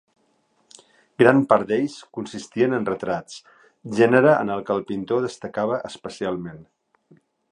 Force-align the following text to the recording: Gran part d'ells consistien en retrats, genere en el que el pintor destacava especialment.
Gran 1.21 1.41
part 1.51 1.67
d'ells 1.71 1.97
consistien 2.17 2.73
en 2.79 2.87
retrats, 2.89 3.37
genere 4.01 4.33
en 4.45 4.53
el 4.55 4.65
que 4.69 4.75
el 4.79 4.83
pintor 4.93 5.23
destacava 5.29 5.81
especialment. 5.93 6.67